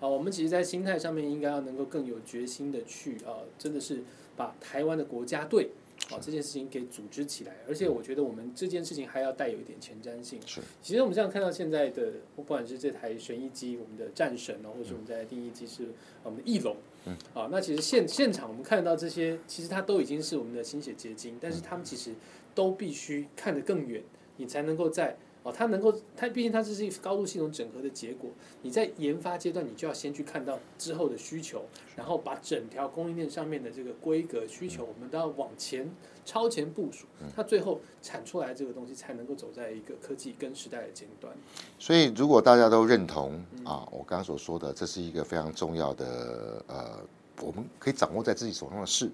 [0.00, 4.02] 啊，我们其实，在心态上面应该要能够更有决心的去啊，真的是
[4.36, 5.70] 把台湾的国家队。
[6.10, 10.38] 啊，这件事情给组织起来，而且我觉得我们这件事情还要带有一点前瞻性。
[10.46, 15.88] 是，其实我们这样看到现在的，不管是这台旋翼机，我们的战神哦，或者我们在定义机是
[16.22, 22.14] 我们的翼龙，嗯，啊，那其实现现场我们看到这些，其实它都已经是我们的心血结晶，但是他们其实
[22.54, 24.02] 都必须看得更远，
[24.36, 25.16] 你才能够在。
[25.46, 28.28] 哦，它能够，它毕竟它这是一个高度系统整合的结果。
[28.62, 35.88] 你在研发阶段，你就要先去看到之后的需求，然后把整条供应链上面的这个规格需求，我们都要往前
[36.24, 37.06] 超前部署。
[37.36, 41.32] 它最后产出来这个东西才能够走在一个科技跟时代的尖端。
[41.78, 46.98] 所以，如果大家都认同啊，我刚刚所说的，这是一个非常重要的呃，
[47.40, 49.08] 我们可以掌握在自己手上的事，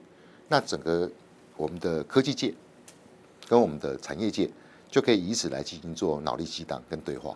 [0.48, 1.10] 那整个
[1.58, 2.54] 我们的科技界
[3.46, 4.48] 跟我们的产业界。
[4.92, 7.34] 就可以以此来进行做脑力激荡跟对话，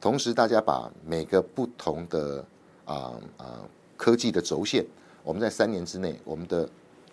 [0.00, 2.46] 同时大家把每个不同的
[2.84, 4.86] 啊啊科技的轴线，
[5.24, 6.68] 我们在三年之内，我们的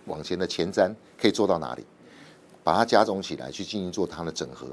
[0.06, 1.84] 往前的前瞻可以做到哪里，
[2.64, 4.68] 把它加总起来去进行做它的整合，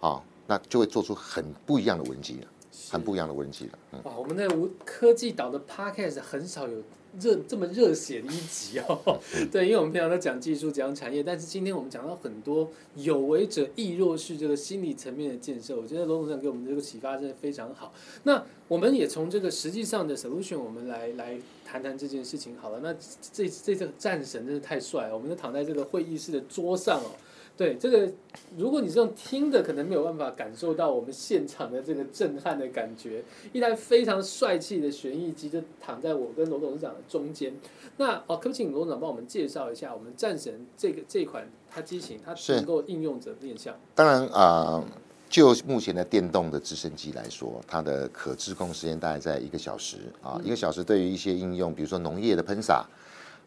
[0.00, 2.48] 啊，那就会做出很不一样的文集了，
[2.90, 3.78] 很不一样的文集了。
[4.04, 6.82] 哇，我们的无科技岛的 podcast 很少有。
[7.20, 9.20] 热这么热血的一集哦，
[9.52, 17.92] 对，因为我们平常都讲技术、讲产业，但是今天我们讲到很多有为者亦若是这个心理层面的建设，我觉得罗总长给我们这个启发真的非常好。
[18.22, 22.80] 那我们也从这个实际上的 solution，我们来来谈谈这件事情好了。
[22.82, 27.10] 那这这这个战神真是太帅了，我们就躺在这个会议室的桌上哦。
[27.54, 28.10] 对这个，
[28.56, 33.22] 如果你是用听的，可能没有办法感受到我们现场的这个震撼的感觉。
[33.52, 37.52] 一台非常帅气的旋翼机就躺在我跟罗董事长的中间。
[37.98, 43.74] 那哦，可不可以请罗董事长帮我们介绍一下我们战神这个这款它机型，它能够应用者面向？
[43.94, 44.82] 当然啊，
[45.28, 52.86] 就目前的电动的直升机来说，它的可自控时间大概在一个小时啊，一个小时对于一些应用，比如说农业的喷洒。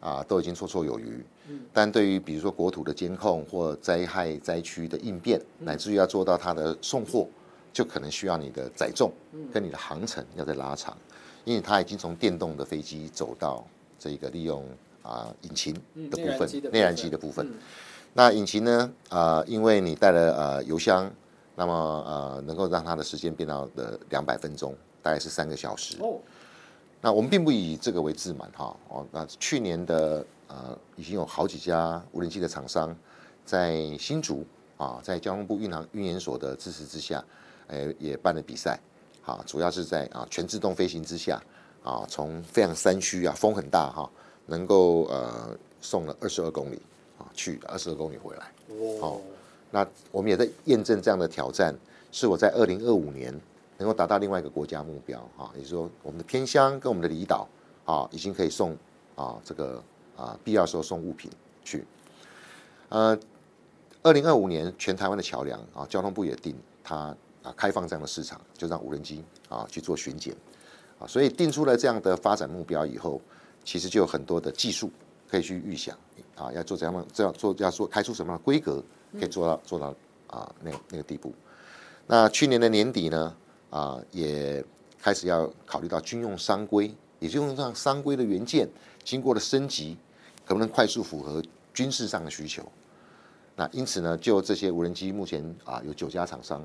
[0.06, 1.24] 啊，都已经绰绰有余。
[1.72, 7.26] 但对于比如说国土的监控或灾害灾区的应变，乃至于要做到它的送货，
[7.72, 9.10] 就可能需要你的载重
[9.52, 10.96] 跟你的航程要再拉长，
[11.44, 13.66] 因为它已经从电动的飞机走到
[13.98, 14.64] 这个利用
[15.02, 15.74] 啊引擎
[16.08, 17.52] 的部分，内燃机的部分。
[18.14, 18.92] 那引擎呢？
[19.08, 21.10] 啊，因为你带了呃油箱，
[21.56, 25.96] 那么呃能够让它的时间变到的两百分钟，大概是三个小时。
[27.02, 32.96] 那我们并不以这个为自满哈哦，那去年的呃已经有好几家无人机的厂商
[33.44, 34.44] 在新竹
[34.76, 37.24] 啊，在交通部运航运研所的支持之下，
[37.68, 38.80] 诶也办了比赛，
[39.24, 41.40] 啊，主要是在啊全自动飞行之下
[41.84, 44.10] 啊，从非常山区啊风很大哈，
[44.46, 46.80] 能够呃送了二十二公里
[47.18, 48.52] 啊去二十二公里回来，
[49.00, 49.20] 哦，
[49.70, 51.72] 那我们也在验证这样的挑战，
[52.10, 53.38] 是我在二零二五年。
[53.78, 57.46] 能够达到另外一个国家目标啊，也就是说，我们的偏乡跟我们的离岛
[57.84, 58.76] 啊，已经可以送
[59.14, 59.82] 啊这个
[60.16, 61.30] 啊必要时候送物品
[61.62, 61.84] 去。
[62.88, 63.18] 呃，
[64.02, 70.34] 二零二五年全台湾的桥梁啊，交通部也定它啊开放这样的市场，就让无人机啊去做巡检
[70.98, 73.20] 啊，所以定出了这样的发展目标以后，
[73.62, 74.90] 其实就有很多的技术
[75.28, 75.94] 可以去预想
[76.34, 79.94] 啊，要做怎样的这样做，要做开出什么样的规格，可以做到做到
[80.28, 81.34] 啊那那个地步。
[82.06, 83.36] 那去年的年底呢？
[83.70, 84.64] 啊，也
[85.00, 88.68] 开始要考虑到军用商规也就用上商规的元件，
[89.04, 89.96] 经过了升级，
[90.44, 92.62] 可不能快速符合军事上的需求。
[93.54, 96.60] 那因此呢，就这些无人机目前啊有九家厂商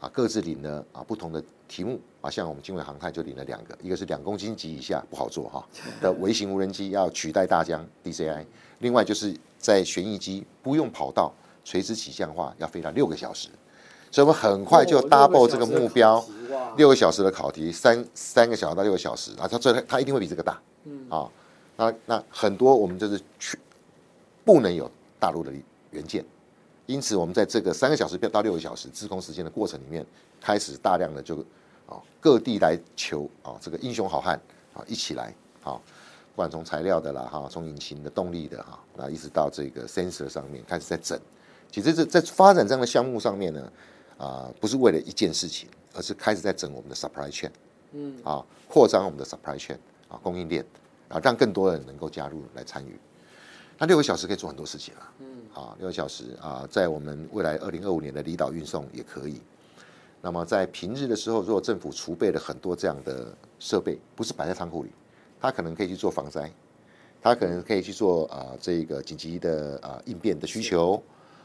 [0.00, 5.68] 啊各自领了啊不同的题目啊，像我们经纬航太就领了两个，一个是两公斤级以下不好做哈
[6.00, 8.46] 的微型无人机要取代大疆 DCI，
[8.78, 11.32] 另外就是在旋翼机不用跑道
[11.64, 13.48] 垂直起降化要飞到六个小时，
[14.12, 16.24] 所以我们很快就哦 double 这个目标。
[16.76, 21.28] 六个小时的考题哇六个小时的考题，三三个小时到六个小时，啊，它最它一定会比这个大，嗯啊，
[21.76, 23.58] 那那很多我们就是去
[24.44, 25.50] 不能有大陆的
[25.90, 26.24] 原件，
[26.86, 30.04] 因此我们在这个三个小时到六个小时自控时间的过程里面，
[30.40, 31.36] 开始大量的就
[31.86, 34.38] 啊各地来求啊这个英雄好汉
[34.74, 41.18] 啊一起来啊，不管从材料的啦哈，从引擎的动力的哈，那一直到这个 sensor 上面开始在整，
[41.70, 43.72] 其实这在发展这样的项目上面呢，
[44.22, 47.50] 啊不是为了一件事情，而是开始在整我们的 supply chain。
[47.92, 49.76] 嗯啊，扩张我们的 supply chain
[50.08, 50.64] 啊供应链
[51.08, 52.98] 啊，让更多人能够加入来参与。
[53.78, 59.40] 那六个小时可以做很多事情啊，嗯啊，六个小时啊，在我们未来二零二五年的离岛运送也可以。
[60.22, 64.90] 那么在平日的时候，如果政府储备了很多这样的设备，不是摆在仓库里，
[65.40, 66.48] 它可能可以去做防灾，
[67.20, 71.02] 它可能可以去做啊这个紧急的啊应变的需求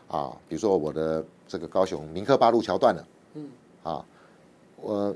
[0.08, 3.49] 啊，比如说我的这个高雄民克八路桥断了，嗯
[3.83, 4.05] 啊，
[4.75, 5.15] 我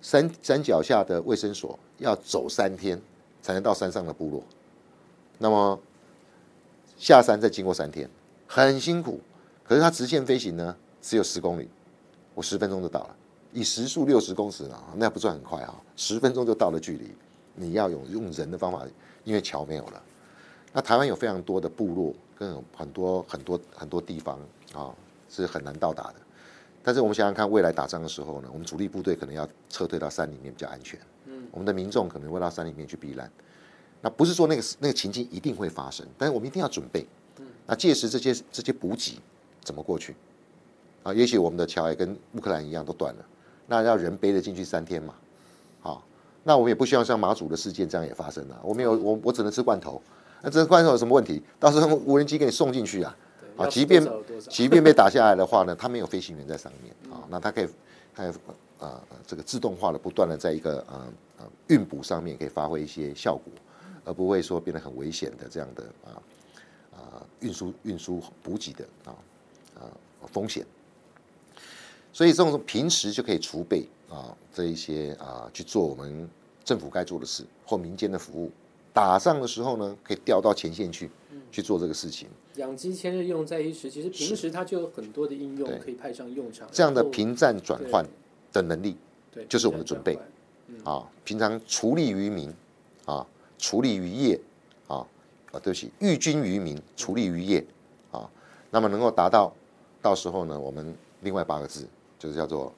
[0.00, 3.00] 山山脚下的卫生所要走三天
[3.42, 4.42] 才能到山上的部落，
[5.38, 5.78] 那么
[6.96, 8.08] 下山再经过三天，
[8.46, 9.20] 很辛苦。
[9.64, 11.68] 可是它直线飞行呢，只有十公里，
[12.34, 13.16] 我十分钟就到了。
[13.52, 17.10] 以时速六十公尺啊，那不算很快啊，十分钟就到了距离。
[17.54, 18.86] 你要用用人的方法，
[19.24, 20.02] 因为桥没有了。
[20.72, 24.38] 那台湾有非常多的部落，跟很多很多很多地方
[24.72, 24.94] 啊
[25.28, 26.14] 是很难到达的。
[26.82, 33.30] 但是我们想想看，未来打仗的时候呢，我们主力部队可能要撤退到山里面比较安全，嗯我们的民众可能会到山里面去避难。
[34.00, 37.04] 那不是说那个那个情境一定会发生，但是我们一定要准备。
[37.66, 39.18] 那届时这些这些补给
[39.64, 40.14] 怎么过去？
[41.02, 43.24] 啊，也许我们的桥也跟乌克兰一样都断了，
[43.66, 45.14] 那要人背着进去三天嘛？
[45.80, 46.04] 好，
[46.44, 48.60] 那我们也不希望像马祖的事件这样也发生啊。
[48.62, 50.00] 我没有我我只能吃罐头，
[50.42, 51.42] 那这罐头有什么问题？
[51.58, 53.16] 到时候无人机给你送进去啊。
[53.56, 54.02] 啊即便
[54.50, 57.68] 即便被打下来的话呢，它没有飞行员在上面啊，那它可以，
[58.14, 58.32] 它啊
[58.78, 63.52] 呃这个自动化的不断的在一个呃呃运补上面可以发挥一些效果，
[64.04, 66.10] 而不会说变得很危险的这样的啊
[66.92, 69.16] 啊运输运输补给的啊
[69.76, 69.82] 啊
[70.32, 70.64] 风险。
[72.12, 76.28] 所以这种平时就可以储备啊这一些啊去做我们
[76.64, 78.50] 政府该做的事或民间的服务，
[78.96, 81.10] 打仗的时候呢可以调到前线去
[81.52, 82.26] 去做这个事情。
[82.54, 86.66] 养鸡千日用在一时，其实平时它就有很多的应用可以派上用场。
[86.72, 88.02] 这样的平战转换
[88.54, 88.96] 的能力
[89.30, 90.18] 对就是我们的准备
[90.82, 92.50] 啊，平常处理于民
[93.04, 93.26] 啊，
[93.58, 94.40] 处理于业
[94.88, 95.06] 啊，
[95.52, 97.62] 啊，对不起，寓军于民，处理于业
[98.10, 98.26] 啊，
[98.70, 99.52] 那么能够达到，
[100.00, 101.86] 到时候呢，我们另外八个字
[102.18, 102.72] 就是叫做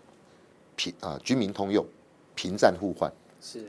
[0.75, 1.87] 平啊，军民通用，
[2.35, 3.09] 平战互换。
[3.41, 3.69] 是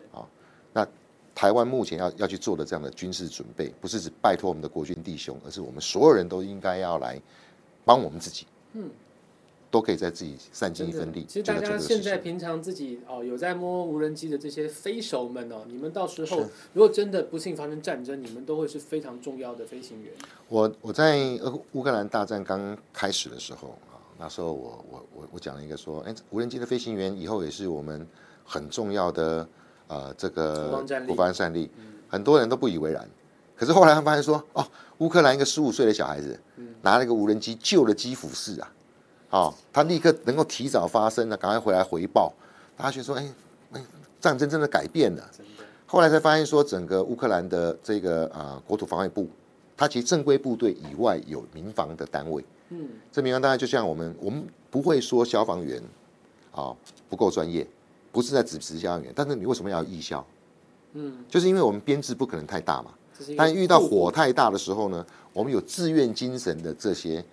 [1.40, 7.18] 台湾目前要要去做的这样的军事准备，不是只拜托我们的国军弟兄，而是我们所有人都应该要来
[7.86, 8.90] 帮我们自己，嗯，
[9.72, 12.18] 都可以在自己散尽一份力，其实大家现在。
[12.18, 16.42] 平常自己哦有在摸无人机的这些飞手们哦，你们到时候
[16.74, 20.12] 如果真的不幸发生战争，你们都会是非常重要的飞行员。
[20.50, 28.06] 我我在乌乌克兰大战刚开始的时候啊，那时候我我我我讲了一个说，哎，无人机的飞行员以后也是我们
[28.44, 29.48] 很重要的
[29.90, 30.70] 呃这个
[31.06, 31.70] 国防战力。
[32.08, 33.08] 很多人都不以为然。
[33.56, 34.66] 可是后来他们发现说，哦，
[35.00, 36.40] 乌克兰一个十五岁的小孩子
[36.82, 38.72] 拿了一个无人机救了基辅市啊，
[39.32, 42.34] 哦，他立刻能够提早发生了，赶快回来回报，
[42.78, 43.30] 大家觉得说，哎
[43.74, 43.84] 哎，
[44.22, 45.30] 战争真的改变了。
[45.86, 49.28] 后来才发现说，整个乌克兰的这个啊、呃国土防卫部，
[49.76, 52.44] 它其实正规部队以外有民防的单位。
[52.70, 55.84] 嗯，这民防单位就像我们，我们不会说消防员
[56.52, 56.74] 啊
[57.10, 57.68] 不够专业，
[58.12, 60.26] 不是在指责消防员，但是你为什么要有义消？
[60.94, 62.92] 嗯，就是因为我们编制不可能太大嘛。
[63.38, 67.24] 但遇到火太大的时候呢，我们有志愿精神的这些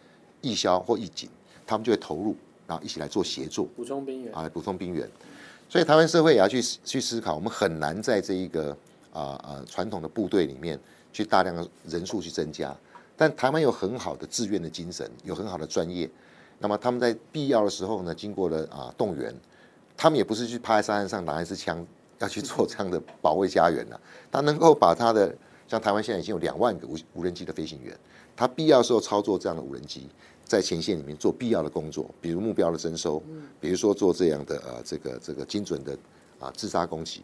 [0.41, 1.31] 义消或义警，
[1.65, 2.35] 他们就会投入，
[2.67, 3.67] 然后一起来做协作。
[3.77, 4.35] 补充兵员。
[4.35, 5.09] 啊，来补充兵源。
[5.69, 8.77] 所以台湾社会也要去去思考，我们很难在这一个
[9.12, 10.79] 啊啊传统的部队里面
[11.12, 12.77] 去大量的人数去增加，
[13.17, 16.11] 但台湾有很好的志愿的精神，有很好的专业。
[16.59, 19.35] 那么他们在必要的时候呢，经过了啊动员，
[19.97, 21.85] 他们也不是去趴在沙滩上拿一支枪
[22.19, 25.35] 要去做这样的保卫家园了、 他能够把他的
[25.67, 27.97] 像台湾现在已经有两万个无无人机的飞行员，
[28.37, 30.09] 他必要的时候操作这样的无人机，
[30.45, 33.23] 在前线里面做必要的工作，比如目标的征收，
[33.61, 35.99] 比如说做这样的呃这个这个精准的
[36.39, 37.23] 啊自杀攻击，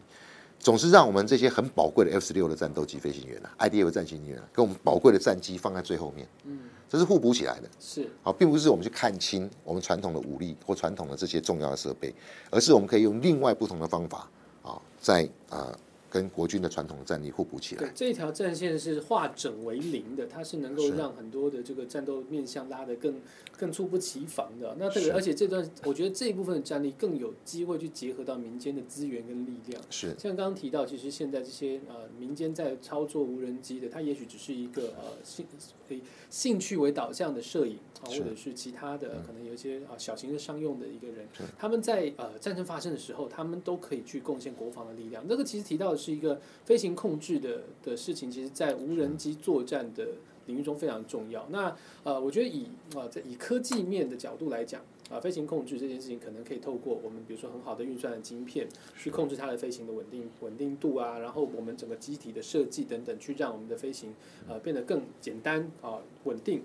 [0.59, 7.69] 总是让我们这些很宝贵的 F 十六的战斗机飞行员啊，IDF 战机员啊，跟我们宝贵的战机放在最后面，嗯，这是互补起来的。
[7.79, 12.13] 是啊，并不是我们去看清我们传统的武力或传统的这些重要的设备，
[12.49, 14.29] 而是我们可以用另外不同的方法
[14.61, 15.77] 啊，在啊
[16.13, 17.79] 跟国军的传统的战力互补起来。
[17.81, 23.19] 对这一条战线是化整为零的，它是能够让很多的这个战斗面向拉得更
[23.57, 24.75] 更猝不及防的。
[24.77, 29.81] 那这个而且这段我觉得这一部分的战力更有机会去结合到民间的资源跟力量。
[29.89, 35.43] 是像刚刚提到，其实现在这些呃民间在操作无人机的，它也许只是一个呃兴
[35.89, 45.27] 以兴趣为导向的摄影啊，或者是其他的可能有一些啊小型的商用的一个人，他们在呃战争发生的时候，他们都可以去贡献国防的力量。
[45.27, 50.09] 这个其实提到的是一个飞行控制的的事情，其实在无人机作战的
[50.45, 51.47] 领域中非常重要。
[51.49, 54.81] 那呃，我觉得以啊在以科技面的角度来讲。
[55.09, 64.15] 啊，飞行控制这件事情可能可以透过我们比如说很好的运算的晶片，去控制它的飞行的稳定稳定度啊，然后我们整个机体的设计等等，去让我们的飞行
[64.47, 66.63] 呃变得更简单啊稳定。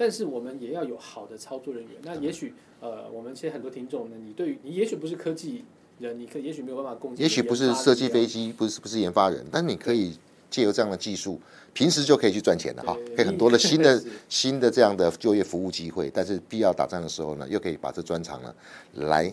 [0.00, 1.92] 但是我们也要有好的操作人员。
[2.02, 5.62] 那也许呃，我们现在很多听众呢，你对于你也许不是科技
[5.98, 10.16] 人，你可也许没有办法贡献，也许不是设计飞机，不是不是研发人，但你可以
[10.48, 11.38] 借由这样的技术，
[11.74, 18.54] 平时就可以去赚钱了哈，可以很多的新的 新的这样的就业服务机会，但是必要打仗的时候呢，又可以把这专长呢
[18.94, 19.30] 来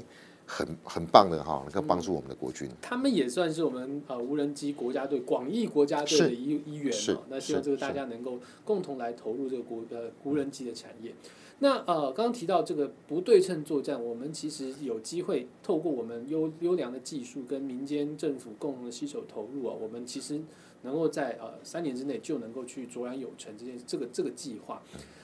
[0.48, 2.68] 很很棒的哈，能够帮助我们的国军。
[2.82, 7.24] 他们也算是我们呃无人机国家队广义国家队的一一员是哦。
[7.30, 11.14] 那希望这个大家能够共同来投入这个国呃无人机的产业。
[11.60, 20.40] 那呃，刚刚提到这个不对称作战，我们其实有机会透过我们优优良的技术跟民间政府共同的携手投入啊，我们其实
[20.84, 24.82] 能够在呃三年之内就能够去卓然有成这件这个这个计划。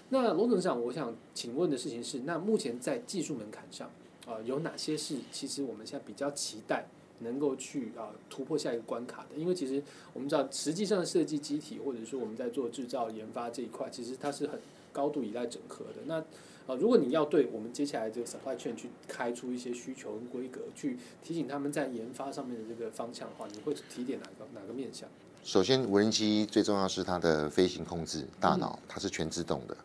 [0.10, 3.90] 那罗总长，我想请问的事情是，那目前在技术门槛上
[4.26, 6.86] 啊、有哪些是其实我们现在比较期待
[7.20, 9.36] 能够去啊、突破下一个关卡的？
[9.38, 9.82] 因为其实
[10.14, 14.60] 我们知道，实际上设计机体或者说我们在做制造研发这一块，其实它是很
[14.92, 16.02] 高度依赖整合的。
[16.06, 16.24] 那
[16.66, 25.10] 呃，如果你要对我们接下来这个 supply chain 去开出一些需求跟规格，去提醒他们在研发上面的这个方向的话，你会提点哪个哪个面向？
[25.44, 29.76] 首先，无人机最重要是它的飞行控制大脑，它是全自动的。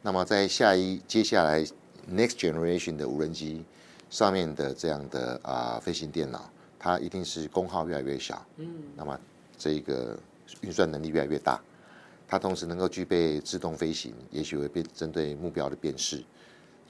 [0.00, 1.62] 那么在下一接下来
[2.10, 3.62] next generation 的无人机
[4.12, 6.46] 上面的这样的啊、飞行电脑，
[6.78, 9.18] 它一定是功耗越来越小，嗯，那么
[9.56, 10.14] 这个
[10.60, 11.58] 运算能力越来越大。
[12.28, 16.22] 它同时能够具备自动飞行，也许会被针对目标的辨识，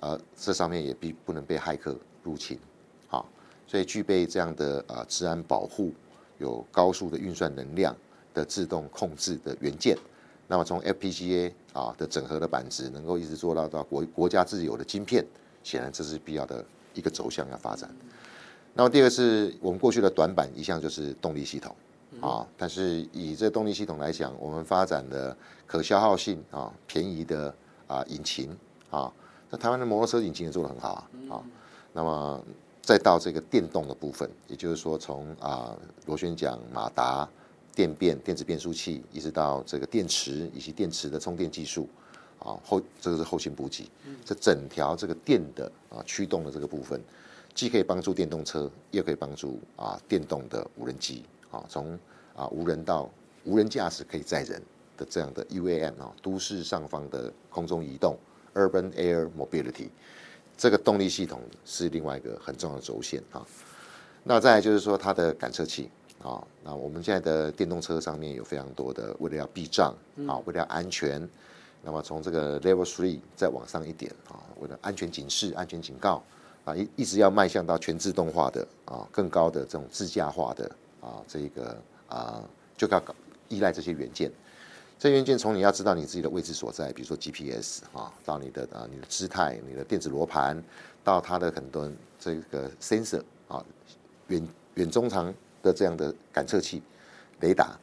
[0.00, 2.58] 呃，这上面也必不能被骇客入侵，
[3.06, 3.24] 好，
[3.68, 5.92] 所以具备这样的呃治安保护，
[6.38, 7.96] 有高速的运算能量
[8.35, 9.96] 的自动控制的元件，
[10.48, 15.24] 那么从 FPGA 啊的整合的板子，能够一直做到到国国家自有的晶片，
[15.62, 17.88] 显然这是必要的一个走向要发展。
[18.74, 21.74] 那么第二个是我们过去的短板一向就是动力系统
[22.20, 27.55] 啊，但是以这动力系统来讲，我们发展的可消耗性啊、便宜的
[27.87, 28.57] 啊引擎
[28.90, 29.12] 啊，
[29.50, 31.42] 那台湾的摩托车引擎也做得很好啊啊，
[31.92, 32.42] 那么
[32.81, 35.76] 再到这个电动的部分，也就是说从啊
[36.07, 37.28] 螺旋桨、马达、
[37.74, 41.88] 电变、电子变速器，一直到这个电池以及电池的充电技术
[42.44, 43.88] 啊，后这个是后勤补给，
[44.24, 47.00] 这整条这个电的啊驱动的这个部分，
[47.55, 51.98] 既可以帮助电动车，也可以帮助啊电动的无人机啊，从
[52.35, 53.09] 啊无人到
[53.44, 54.61] 无人驾驶可以载人
[54.96, 58.16] 的这样的 UAM 啊，都市上方的空中移动
[58.55, 59.88] （Urban Air Mobility）。
[60.57, 63.44] 这个动力系统是另外一个很重要的轴线啊。
[64.24, 65.90] 那再来就是说它的感测器
[66.22, 69.92] 啊，那我们现在的电动车上面有非常多的，为了要避障
[70.28, 71.28] 啊，为了要安全，
[71.83, 76.23] 那么从这个 Level Three 再往上一点啊，为了安全警示、安全警告
[76.64, 81.77] 啊，一一直要迈向到全自动化的啊，更高的这种自驾化的啊，这个
[82.09, 82.42] 啊，
[82.77, 83.14] 就要搞
[83.49, 84.31] 依赖这些元件。
[84.99, 90.62] 这元件从你要知道你自己的位置所在，比如说 GPS 啊，到你的啊你的姿态、你的电子罗盘，
[91.03, 91.90] 到它的很多
[92.21, 93.64] 这个 sensor 啊，
[94.29, 96.81] 远远中长的这样的感测器、
[97.40, 97.77] 雷达。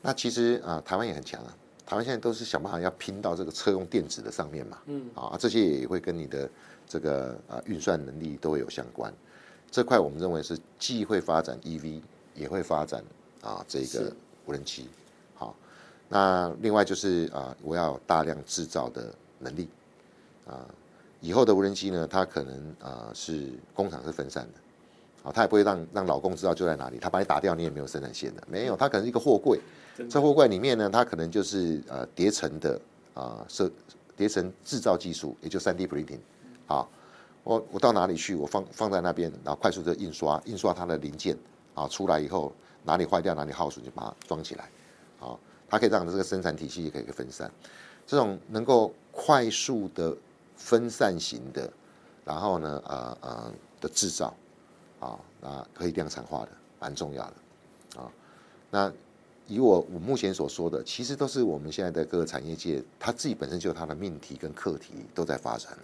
[0.00, 1.52] 那其实啊，台湾也很强啊，
[1.88, 6.46] 台湾现在都是想办法要拼到这个车用电子的上面嘛，嗯，啊，这些也会跟你的
[6.86, 9.10] 这个啊运算能力都会有相关。
[9.70, 12.02] 这块我们认为是既会发展 EV，
[12.34, 13.02] 也会发展
[13.40, 14.86] 啊这是个无人机。
[15.34, 15.56] 好，
[16.10, 19.66] 那另外就是啊，我要大量制造的能力
[20.46, 20.68] 啊。
[21.22, 24.60] 以后的无人机呢，它可能啊是工厂是分散的，
[25.22, 29.58] 好，它也不会让让老公知道就在哪里，他把你打掉，你也没有生产线的，没有，它可能是一个货柜，
[29.98, 32.80] 真的这货柜里面呢，它可能就是呃叠层的
[33.14, 33.68] 啊设
[34.16, 36.20] 叠层制造技术，也就三 D printing。
[36.66, 36.88] 好，
[37.42, 41.36] 我我到哪里去，我放放在那边，然后快速的印刷，印刷它的零件
[41.74, 42.52] 啊出来以后，
[42.84, 44.70] 哪里坏掉哪里耗损就把它装起来，
[45.18, 47.50] 好，它可以让这个生产体系也可以分散。
[48.06, 50.16] 这种能够快速的
[50.56, 51.70] 分散型的，
[52.24, 54.34] 然后呢，呃呃的制造，
[55.00, 58.10] 啊，那可以量产化的，蛮重要的，啊，
[58.70, 58.92] 那
[59.48, 65.78] 以我我目前所说的，其实都是我们现在的各个产业界，它自己本身就有它的命题跟课题都在发展了。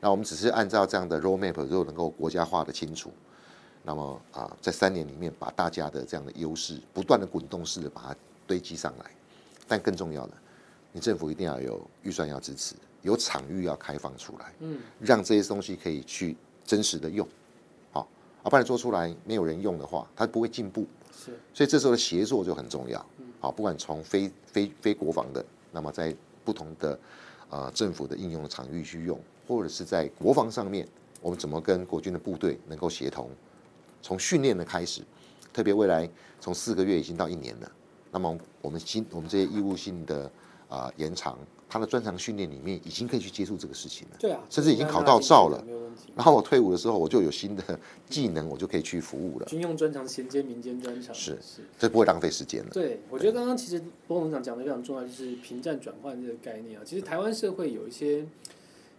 [0.00, 3.12] 那我们只是按照这样的 roadmap，如果能够国家化的清楚，
[3.82, 8.16] 那么啊，在三年里面把大家的这样的优势不断的滚动式的把它
[8.46, 9.10] 堆积上来，
[9.68, 10.32] 但更重要的，
[10.92, 17.28] 你政府一定要有预算要支持，有场域要开放出来，嗯，让这些东西可以去真实的用，
[17.92, 18.08] 好，
[18.42, 20.86] 啊，不然做出来没有人用的话，它不会进步，
[21.52, 23.04] 所以这时候的协作就很重要，
[23.40, 26.98] 好，不管从非非非国防的，那么在不同的
[27.48, 29.18] 呃政府的应用的场域去用。
[29.48, 30.86] 或者是在国防上面，
[31.20, 33.28] 我们怎么跟国军的部队能够协同？
[34.00, 35.02] 从训练的开始，
[35.52, 36.08] 特别未来
[36.40, 37.72] 从四个月已经到一年了，
[38.12, 40.30] 那么我们新我们这些义务性的
[40.68, 41.36] 啊延长，
[41.70, 44.16] 他的专长训练里面已经可以去接触这个事情了。
[44.18, 45.64] 对啊，甚至已经考到照了。
[46.16, 49.46] 然后我退伍的时候，我就有新的技能，我就可以去服务了。
[49.46, 52.70] 军用专长衔接民间专长，是是，这不会浪费时间了。
[52.72, 56.82] 对，我觉得刚刚其实波龙长讲的非常重要，就是平战转换这个概念啊。
[56.84, 58.26] 其实台湾社会有一些。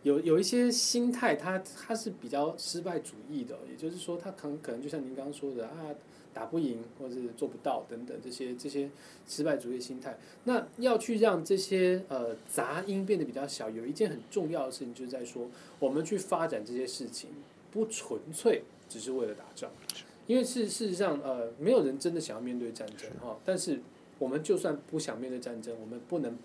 [0.04, 5.94] 有有一些心态，它它是比较失败主义的，也就是说，他可能可能就像您刚刚说的啊，
[6.34, 8.90] 打不赢或者是做不到等等这些这些
[9.28, 10.18] 失败主义心态。
[10.46, 15.48] 那要去让这些呃杂音变得比较小，有一件很重要的事情，就是在说
[15.80, 17.30] 我们去发展这些事情，
[17.72, 19.70] 不纯粹只是为了打仗，
[20.28, 23.38] 因为事事实上呃，没有人真的想要面对战争哈。
[23.46, 23.80] 但是
[24.20, 26.38] 我们就算不想面对战争，我们不能。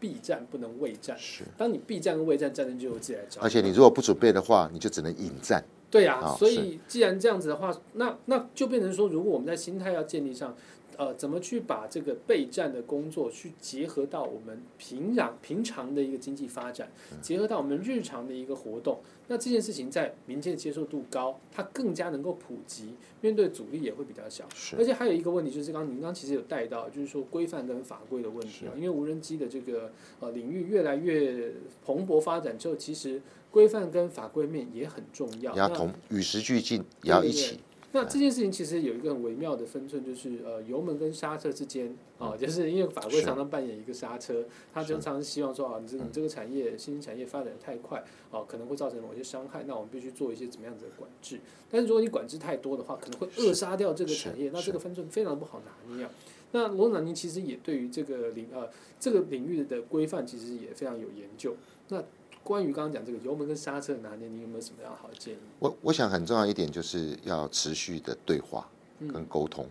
[0.00, 1.44] 避战不能畏战，是。
[1.56, 3.40] 当你避战跟畏战，战争就由自己来找。
[3.40, 5.64] 而且你如果不准备的话，你就只能引战。
[5.94, 10.56] 对呀，所以既然这样子的话，那那就变成说，如果我们在心态要建立上。
[10.96, 16.88] 呃，怎么去把这个备战的工作去结合到我们平壤平常的一个经济发展，
[17.20, 19.00] 结合到我们日常的一个活动？
[19.26, 24.44] 那这件事情在民间的接受度高，它更加能够普及，面对阻力也会比较小。
[24.78, 28.70] 而且还有一个问题就是，刚刚您刚其实有带到，就是说规范跟法规的问题啊。
[28.76, 29.90] 因为无人机的这个
[30.20, 33.20] 呃领域越来越蓬勃发展之后，其实
[33.54, 35.54] 规范跟法规面也很重要。
[35.54, 37.60] 要同与时俱进，也要一起。
[37.92, 48.02] 那这件事情其实有一个很微妙的分寸，就是呃油门跟刹车之间啊，就是因为法规常常扮演一个刹车，他经常是希望说啊，你这你这个产业新兴产业发展的太快
[48.32, 51.38] 啊，可能会造成某些伤害，那我们必须做一些怎么样子的管制。
[51.70, 56.10] 但是如果你管制太多的话，可能会扼杀掉这个产业，那这个分寸非常不好拿捏啊。
[56.50, 61.54] 那罗长您其实也对于这个领呃这个领域的规范其实也非常有研究。
[61.88, 62.02] 那
[62.44, 65.38] 关于刚刚讲这个油门跟刹车的拿捏，你有没有什么样好的建议？
[65.58, 68.68] 我我想很重要一点就是要持续的对话
[69.12, 69.66] 跟沟通，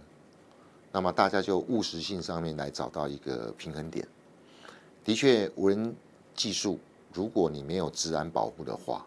[0.92, 4.06] 那么大家就务实性上面来找到一个平衡点。
[5.06, 5.96] 的确，无人
[6.34, 6.80] 技术
[7.14, 9.06] 如果你没有治安保护的话，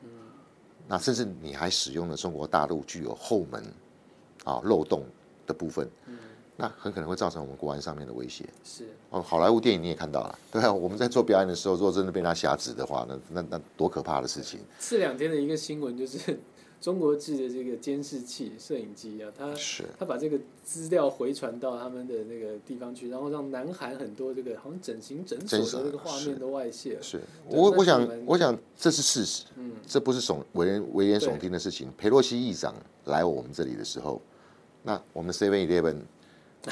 [0.87, 3.63] 那甚至你还使用了中国大陆具有后门
[4.45, 5.05] 啊漏洞
[5.45, 5.91] 的部分。
[6.57, 8.45] 那很可能会造成我们国安上面的威胁。
[8.65, 14.61] 是哦，好莱坞电影你也看到了，对啊，我们在做表演的时候，如果真的被他挟持的话，那那那多可怕的事情！
[14.81, 16.39] 这两天的一个新闻就是，
[16.81, 26.99] 中国制的这个监视器、摄影机啊，他是他把这个资料回传到他们的那个地方去，然后让南韩很多这个好像整形诊所的这个画面都外泄。
[27.03, 31.91] 是我我想我想这是事实，嗯，这不是耸危言危言耸听的事情。
[31.97, 34.21] 佩洛西议长来我们这里的时候，
[34.83, 35.97] 那我们 Seven Eleven。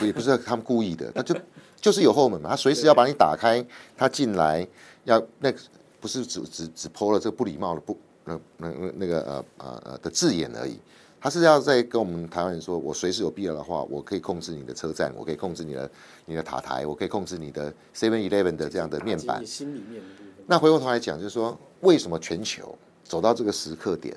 [0.01, 1.35] 也不是他们故意的，他就
[1.81, 3.65] 就是有后门嘛，他随时要把你打开，
[3.97, 4.67] 他进来
[5.05, 5.59] 要那个
[6.01, 10.79] 不是只只只抛了这个不礼貌的不那那那个呃呃呃的字眼而已，
[11.21, 15.91] 他是要在跟我们台湾人说，我随时有必要的话，我可以控制你的车站，我可以控制你的
[16.25, 19.45] 你的塔台，我可以控制你的 Seven Eleven 的这样的面板。
[19.47, 20.03] 心里面
[20.47, 24.17] 那回过头来讲，就是说为什么全球走到这个时刻点，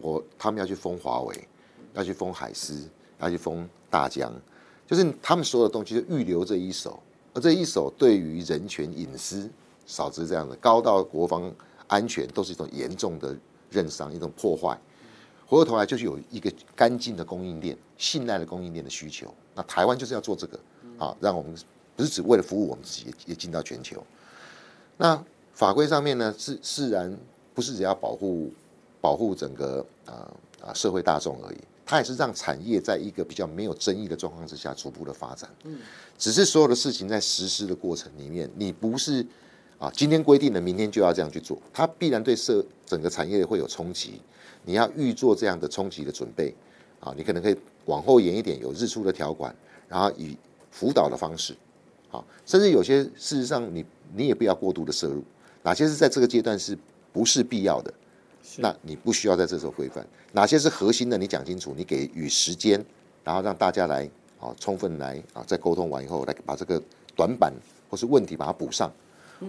[0.00, 1.48] 我他们要去封华为，
[1.94, 2.88] 要去封海思，
[3.20, 4.32] 要去封大疆。
[4.88, 6.98] 就是他们所有的东西就预留这一手，
[7.34, 9.48] 而这一手对于人权隐私，
[9.86, 11.52] 少之这样的高到国防
[11.86, 13.36] 安全，都是一种严重的
[13.70, 14.76] 认伤，一种破坏。
[15.46, 19.32] 回过头来就是有一个干净的供应链、信赖的供应链的需求。
[19.54, 20.58] 那台湾就是要做这个
[20.98, 21.54] 啊，让我们
[21.94, 24.02] 不是只为了服务我们自己，也进到全球。
[24.96, 25.22] 那
[25.52, 27.14] 法规上面呢，是自然
[27.54, 28.50] 不是只要保护
[29.00, 30.32] 保护整个啊
[30.62, 31.58] 啊社会大众而已。
[31.90, 35.48] 它也是让产业在一个比较没有争议的状况之下逐步的发展。
[35.64, 35.78] 嗯，
[36.18, 39.26] 只是所有的事情在实施的过程里面，你不是
[39.78, 44.20] 啊，今天规定了，明天就要这样去做，它必然对社整个产业会有冲击。
[44.66, 46.54] 你要预做这样的冲击的准备
[47.00, 49.56] 啊，你可能可以往后延一点，有日出的条款，
[49.88, 50.36] 然后以
[50.70, 51.56] 辅导的方式，
[52.10, 53.82] 好，甚至有些事实上你
[54.14, 55.24] 你也不要过度的摄入，
[55.62, 56.76] 哪些是在这个阶段是
[57.14, 57.94] 不是必要的，
[58.56, 62.84] 那你不需要在这时候规范，哪些是核心的，你讲清楚，你给予时间，
[63.22, 64.08] 然后让大家来
[64.40, 66.82] 啊充分来啊在沟通完以后来把这个
[67.14, 67.52] 短板
[67.90, 68.92] 或是问题把它补上，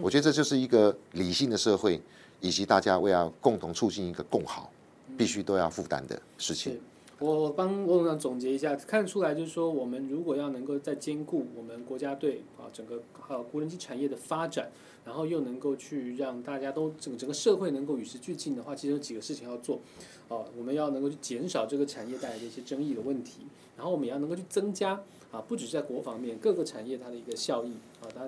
[0.01, 2.01] 我觉得这就是一个理性的社会，
[2.41, 4.71] 以及大家为了共同促进一个共好，
[5.17, 6.73] 必须都要负担的事情。
[6.73, 6.79] 是。
[7.19, 14.69] 我帮罗总长总结一下，看出来就是说，我们如果要能够在兼顾我们国家队啊整个呃无人机产业的发展，
[15.05, 19.79] 然后又能够去让大家都整整个社会能够与时俱进的话，其实有几个事情要做。
[20.27, 23.41] 哦、我们要能够去减少这个产业带来的一些争议的问题，
[23.75, 25.01] 然后我们也要能够去增加
[25.31, 27.71] 啊，不只是在国防面，各个产业它的一个效益
[28.01, 28.27] 啊，它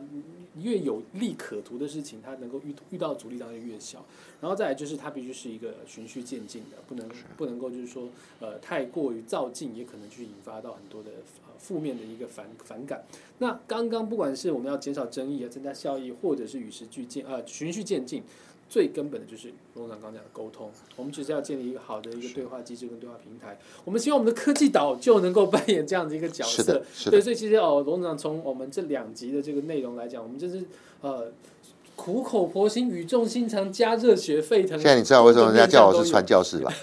[0.60, 4.06] 越有利可图的事情，它能够遇遇到阻力当然越小。
[4.40, 8.08] 然后再来就是它必须是一个循序渐进的，不能不能够就是说
[8.40, 11.10] 呃太过于造进，也可能去引发到很多的
[11.48, 13.04] 呃负面的一个反反感。
[13.40, 18.22] 那刚刚不管是我们要减少争议啊，增加效益，或者是与时俱进呃循序渐进。
[18.72, 23.60] 最根本的就是罗长刚讲的沟通，我们只是要建立一个好的一个对话机制跟对话平台。
[23.84, 30.64] 我们希望我们的科技岛就能够 扮演这样的一个角色对，所以其实哦，罗长从我们这两集的这个内容来讲，我们就是
[31.02, 31.30] 呃
[32.02, 34.70] 苦口婆心、语重心长、加热血沸腾。
[34.72, 36.42] 现在你知道为什么人家叫我是传教？
[36.42, 36.74] 士吧？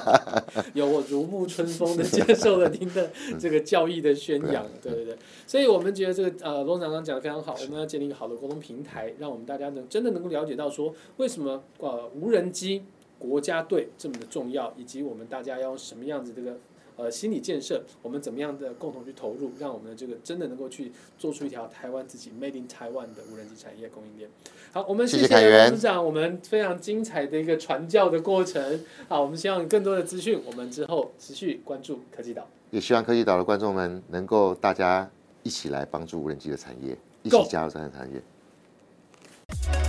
[0.74, 3.10] 有我如沐春风的接受了您的
[3.40, 5.16] 这个教义的宣扬，对对对，
[5.46, 12.82] 所以我们觉得这个呃罗长刚讲的非常好，我们要建立一个好的沟通平台，让我们大家能真的能够了解到说为什么呃无人机
[13.18, 16.58] 国家队这么的重要，以及我们大家要用什么样子这个。
[16.98, 24.28] 呃，心理建设，我们怎么样的共同去投入，让我们的这个真的能够去做出一条台湾自己 Made in Taiwan 的无人机产业供应链。
[24.72, 28.84] 好，我们谢谢谢凯源罗部长，我们非常精彩的一个传教的过程。
[29.08, 32.44] 好，我们希望有更多的资讯，我们之后持续关注科技岛。
[32.72, 35.08] 也希望科技岛的观众们能够大家
[35.44, 39.87] 一起来帮助无人机的产业，一起加入这个产业。